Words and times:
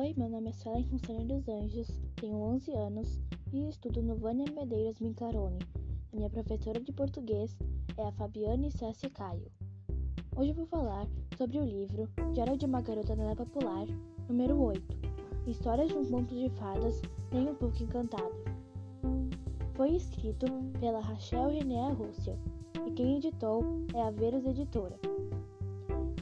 Oi, 0.00 0.14
meu 0.16 0.30
nome 0.30 0.48
é 0.48 0.52
Suelen 0.54 0.86
Funcionário 0.86 1.28
dos 1.28 1.46
Anjos, 1.46 1.86
tenho 2.16 2.34
11 2.34 2.72
anos 2.72 3.20
e 3.52 3.68
estudo 3.68 4.02
no 4.02 4.16
Vânia 4.16 4.50
Medeiros 4.50 4.98
Mincarone. 4.98 5.58
A 6.10 6.16
minha 6.16 6.30
professora 6.30 6.80
de 6.80 6.90
português 6.90 7.54
é 7.98 8.04
a 8.06 8.12
Fabiane 8.12 8.70
Sassi 8.70 9.10
Caio. 9.10 9.52
Hoje 10.34 10.52
eu 10.52 10.54
vou 10.54 10.64
falar 10.64 11.06
sobre 11.36 11.58
o 11.58 11.64
livro 11.66 12.08
Diário 12.32 12.56
de 12.56 12.64
uma 12.64 12.80
Garota 12.80 13.14
Nada 13.14 13.44
Popular, 13.44 13.86
número 14.26 14.58
8, 14.58 14.82
Histórias 15.46 15.88
de 15.88 15.98
um 15.98 16.10
Conto 16.10 16.34
de 16.34 16.48
Fadas 16.48 17.02
Nem 17.30 17.50
um 17.50 17.54
Pouco 17.54 17.82
Encantado. 17.82 18.32
Foi 19.74 19.90
escrito 19.90 20.46
pela 20.80 21.00
Rachel 21.00 21.50
René 21.50 21.92
Russell 21.92 22.38
e 22.86 22.90
quem 22.92 23.18
editou 23.18 23.84
é 23.92 24.00
a 24.00 24.10
Verus 24.10 24.46
Editora. 24.46 24.98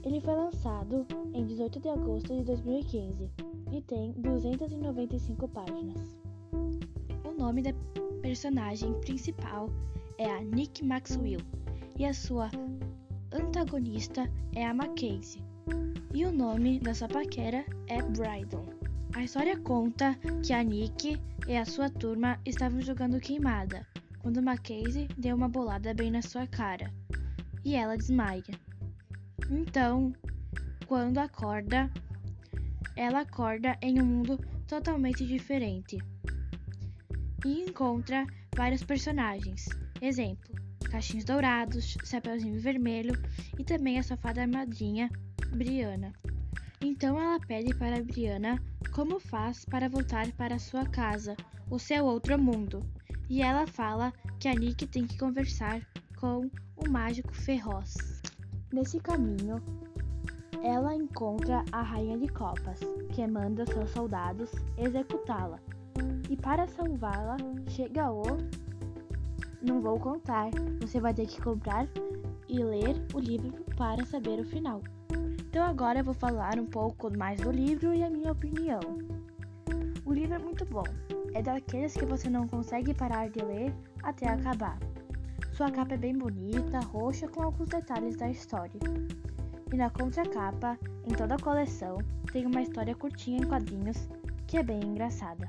Ele 0.05 0.21
foi 0.21 0.35
lançado 0.35 1.07
18 1.69 1.81
de 1.81 1.89
agosto 1.89 2.35
de 2.35 2.45
2015 2.45 3.31
e 3.73 3.83
tem 3.83 4.13
295 4.13 5.49
páginas. 5.49 6.17
O 7.25 7.33
nome 7.39 7.63
da 7.63 7.73
personagem 8.23 8.95
principal 9.01 9.69
é 10.17 10.31
a 10.31 10.41
Nick 10.41 10.83
Maxwell 10.83 11.41
e 11.99 12.07
a 12.07 12.15
sua 12.15 12.51
antagonista 13.33 14.31
é 14.55 14.65
a 14.65 14.73
Mackenzie. 14.73 15.43
E 16.15 16.25
o 16.25 16.33
nome 16.33 16.81
da 16.81 16.95
sua 16.95 17.09
paquera 17.09 17.65
é 17.87 18.01
Brydon. 18.01 18.65
A 19.15 19.25
história 19.25 19.59
conta 19.59 20.15
que 20.45 20.55
a 20.55 20.63
Nick 20.63 21.21
e 21.47 21.57
a 21.57 21.67
sua 21.67 21.91
turma 21.91 22.41
estavam 22.47 22.81
jogando 22.81 23.21
queimada 23.21 23.87
quando 24.21 24.43
Mackenzie 24.43 25.09
deu 25.19 25.37
uma 25.37 25.49
bolada 25.49 25.93
bem 25.93 26.11
na 26.11 26.23
sua 26.23 26.47
cara 26.47 26.91
e 27.63 27.75
ela 27.75 27.97
desmaia. 27.97 28.43
Então, 29.51 30.13
quando 30.89 31.19
acorda, 31.19 31.93
ela 32.97 33.21
acorda 33.21 33.77
em 33.83 34.01
um 34.01 34.07
mundo 34.07 34.39
totalmente 34.67 35.25
diferente 35.27 35.99
e 37.45 37.61
encontra 37.61 38.27
vários 38.57 38.83
personagens. 38.83 39.67
Exemplo: 40.01 40.55
Cachinhos 40.91 41.27
Dourados, 41.27 41.95
Chapeuzinho 42.05 42.59
Vermelho 42.59 43.13
e 43.59 43.65
também 43.65 43.99
a 43.99 44.03
sua 44.03 44.17
fada 44.17 44.47
madrinha, 44.47 45.11
Briana. 45.51 46.11
Então 46.81 47.21
ela 47.21 47.39
pede 47.39 47.75
para 47.75 48.03
Briana 48.03 48.59
como 48.91 49.21
faz 49.21 49.67
para 49.67 49.91
voltar 49.91 50.33
para 50.33 50.59
sua 50.59 50.87
casa, 50.87 51.37
o 51.71 51.79
seu 51.79 52.07
outro 52.07 52.39
mundo. 52.39 52.83
E 53.29 53.43
ela 53.43 53.67
fala 53.67 54.11
que 54.41 54.49
a 54.49 54.55
Nick 54.55 54.87
tem 54.87 55.07
que 55.07 55.19
conversar 55.19 55.87
com 56.17 56.51
o 56.77 56.89
mágico 56.89 57.35
feroz. 57.35 58.23
Nesse 58.73 58.99
caminho, 59.01 59.63
ela 60.63 60.95
encontra 60.95 61.65
a 61.71 61.83
Rainha 61.83 62.19
de 62.19 62.29
Copas, 62.29 62.81
que 63.13 63.27
manda 63.27 63.67
seus 63.67 63.91
soldados 63.91 64.51
executá-la. 64.77 65.59
E 66.29 66.37
para 66.37 66.67
salvá-la, 66.67 67.37
chega 67.69 68.11
o. 68.11 68.23
Não 69.63 69.81
vou 69.81 69.99
contar, 69.99 70.51
você 70.81 71.01
vai 71.01 71.15
ter 71.15 71.27
que 71.27 71.41
comprar 71.41 71.87
e 72.49 72.63
ler 72.63 73.05
o 73.15 73.19
livro 73.19 73.65
para 73.77 74.05
saber 74.05 74.41
o 74.41 74.45
final. 74.45 74.81
Então 75.49 75.65
agora 75.65 76.01
eu 76.01 76.05
vou 76.05 76.15
falar 76.15 76.59
um 76.59 76.67
pouco 76.67 77.17
mais 77.17 77.41
do 77.41 77.51
livro 77.51 77.95
e 77.95 78.03
a 78.03 78.11
minha 78.11 78.33
opinião. 78.33 78.81
O 80.05 80.13
livro 80.13 80.35
é 80.35 80.39
muito 80.39 80.65
bom, 80.65 80.85
é 81.35 81.43
daqueles 81.43 81.95
que 81.95 82.07
você 82.07 82.29
não 82.31 82.47
consegue 82.47 82.95
parar 82.95 83.29
de 83.29 83.41
ler 83.41 83.75
até 84.03 84.29
acabar. 84.29 84.79
Sua 85.53 85.71
capa 85.71 85.95
é 85.95 85.99
bem 85.99 86.17
bonita, 86.17 86.79
roxa, 86.81 87.27
com 87.27 87.43
alguns 87.43 87.69
detalhes 87.69 88.17
da 88.17 88.31
história. 88.31 88.79
E 89.73 89.77
na 89.77 89.91
contracapa, 89.91 90.79
em 91.05 91.15
toda 91.15 91.35
a 91.35 91.43
coleção, 91.43 91.99
tem 92.33 92.47
uma 92.47 92.63
história 92.63 92.95
curtinha 92.95 93.39
em 93.39 93.47
quadrinhos 93.47 94.09
que 94.47 94.57
é 94.57 94.63
bem 94.63 94.81
engraçada. 94.83 95.49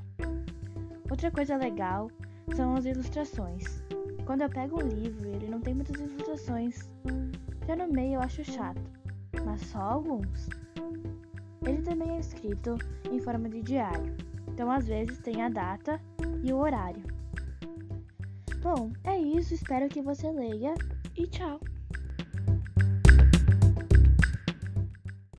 Outra 1.10 1.30
coisa 1.30 1.56
legal 1.56 2.10
são 2.54 2.76
as 2.76 2.84
ilustrações. 2.84 3.82
Quando 4.26 4.42
eu 4.42 4.50
pego 4.50 4.82
um 4.82 4.86
livro 4.86 5.28
ele 5.28 5.48
não 5.48 5.60
tem 5.60 5.74
muitas 5.74 6.00
ilustrações, 6.00 6.88
já 7.66 7.74
no 7.74 7.92
meio 7.92 8.14
eu 8.14 8.20
acho 8.20 8.44
chato, 8.44 8.80
mas 9.44 9.62
só 9.62 9.80
alguns. 9.80 10.48
Ele 11.66 11.82
também 11.82 12.10
é 12.10 12.20
escrito 12.20 12.76
em 13.10 13.18
forma 13.20 13.48
de 13.48 13.62
diário, 13.62 14.14
então 14.48 14.70
às 14.70 14.86
vezes 14.86 15.18
tem 15.18 15.42
a 15.42 15.48
data 15.48 16.00
e 16.42 16.52
o 16.52 16.58
horário. 16.58 17.02
Bom, 18.62 18.92
é 19.04 19.18
isso, 19.18 19.54
espero 19.54 19.88
que 19.88 20.02
você 20.02 20.30
leia 20.30 20.74
e 21.16 21.26
tchau! 21.26 21.58